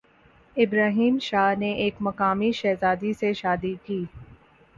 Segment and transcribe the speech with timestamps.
[0.57, 4.03] ابراہیم شاہ نے ایک مقامی شہزادی سے شادی کی